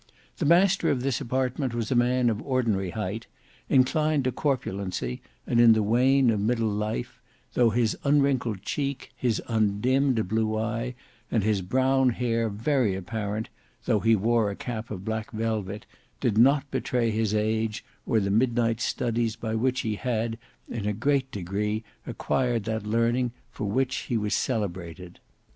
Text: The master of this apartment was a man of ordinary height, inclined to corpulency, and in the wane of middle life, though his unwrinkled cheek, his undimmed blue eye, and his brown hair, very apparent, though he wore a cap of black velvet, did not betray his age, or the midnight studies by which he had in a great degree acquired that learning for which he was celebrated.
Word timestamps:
The 0.37 0.47
master 0.47 0.89
of 0.89 1.03
this 1.03 1.21
apartment 1.21 1.75
was 1.75 1.91
a 1.91 1.95
man 1.95 2.31
of 2.31 2.41
ordinary 2.41 2.89
height, 2.89 3.27
inclined 3.69 4.23
to 4.23 4.31
corpulency, 4.31 5.21
and 5.45 5.59
in 5.61 5.73
the 5.73 5.83
wane 5.83 6.31
of 6.31 6.39
middle 6.39 6.71
life, 6.71 7.21
though 7.53 7.69
his 7.69 7.95
unwrinkled 8.03 8.63
cheek, 8.63 9.11
his 9.15 9.43
undimmed 9.47 10.27
blue 10.27 10.57
eye, 10.57 10.95
and 11.29 11.43
his 11.43 11.61
brown 11.61 12.09
hair, 12.09 12.49
very 12.49 12.95
apparent, 12.95 13.49
though 13.85 13.99
he 13.99 14.15
wore 14.15 14.49
a 14.49 14.55
cap 14.55 14.89
of 14.89 15.05
black 15.05 15.29
velvet, 15.29 15.85
did 16.19 16.35
not 16.35 16.71
betray 16.71 17.11
his 17.11 17.35
age, 17.35 17.85
or 18.07 18.19
the 18.19 18.31
midnight 18.31 18.81
studies 18.81 19.35
by 19.35 19.53
which 19.53 19.81
he 19.81 19.97
had 19.97 20.39
in 20.67 20.87
a 20.87 20.93
great 20.93 21.29
degree 21.29 21.83
acquired 22.07 22.63
that 22.63 22.87
learning 22.87 23.33
for 23.51 23.65
which 23.65 23.95
he 23.97 24.17
was 24.17 24.33
celebrated. 24.33 25.19